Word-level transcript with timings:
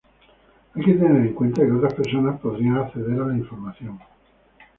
hay 0.73 0.83
que 0.83 0.93
tener 0.93 1.27
en 1.27 1.33
cuenta 1.35 1.61
que 1.61 1.71
otras 1.73 1.93
personas 1.93 2.39
podrían 2.41 2.75
acceder 2.77 3.21
a 3.21 3.27
la 3.27 3.37
información 3.37 3.99